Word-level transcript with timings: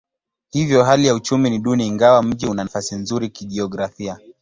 Hivyo 0.51 0.83
hali 0.83 1.07
ya 1.07 1.13
uchumi 1.15 1.49
ni 1.49 1.59
duni 1.59 1.87
ingawa 1.87 2.23
mji 2.23 2.47
una 2.47 2.63
nafasi 2.63 2.95
nzuri 2.95 3.29
kijiografia. 3.29 4.17